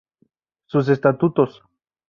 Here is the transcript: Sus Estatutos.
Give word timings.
Sus 0.65 0.89
Estatutos. 0.89 1.61